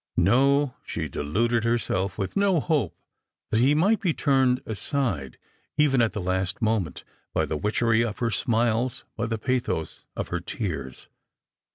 No; 0.17 0.73
she 0.83 1.07
deluded 1.07 1.63
herself 1.63 2.17
with 2.17 2.35
no 2.35 2.59
hope 2.59 2.97
that 3.51 3.59
he 3.59 3.75
might 3.75 4.01
be 4.01 4.15
turned 4.15 4.59
aside 4.65 5.37
even 5.77 6.01
at 6.01 6.13
the 6.13 6.19
last 6.21 6.59
moment, 6.59 7.03
by 7.35 7.45
the 7.45 7.55
witchery 7.55 8.03
of 8.03 8.17
her 8.17 8.31
smiles, 8.31 9.05
by 9.15 9.27
the 9.27 9.37
pathos 9.37 10.03
of 10.15 10.29
her 10.29 10.39
tears. 10.39 11.07